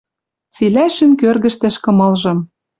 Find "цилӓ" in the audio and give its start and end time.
0.55-0.85